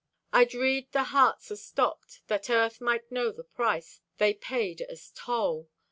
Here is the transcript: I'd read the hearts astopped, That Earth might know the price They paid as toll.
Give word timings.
I'd 0.33 0.55
read 0.55 0.91
the 0.93 1.03
hearts 1.03 1.49
astopped, 1.51 2.21
That 2.25 2.49
Earth 2.49 2.81
might 2.81 3.11
know 3.11 3.31
the 3.31 3.43
price 3.43 4.01
They 4.17 4.33
paid 4.33 4.81
as 4.81 5.11
toll. 5.13 5.69